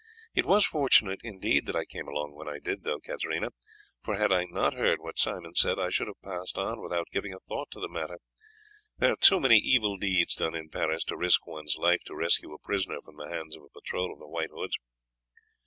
[0.33, 3.49] It was fortunate, indeed, that I came along when I did, Katarina,
[4.01, 7.35] for had I not heard what Simon said I should have passed on without giving
[7.35, 8.17] a thought to the matter.
[8.97, 12.51] There are too many evil deeds done in Paris to risk one's life to rescue
[12.51, 14.75] a prisoner from the hands of a patrol of the White Hoods."